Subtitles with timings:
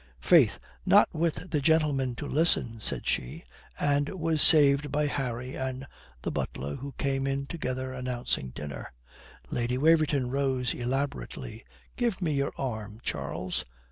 [0.23, 3.43] "Faith, not with the gentlemen to listen," said she,
[3.79, 5.85] and was saved by Harry and
[6.23, 8.91] the butler, who came in together announcing dinner.
[9.51, 11.63] Lady Waverton rose elaborately.
[11.97, 13.63] "Give me your arm, Charles.